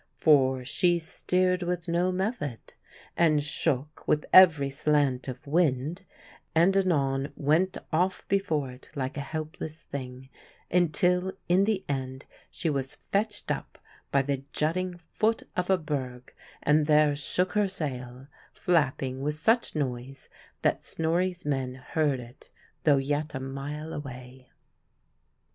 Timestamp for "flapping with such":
18.51-19.75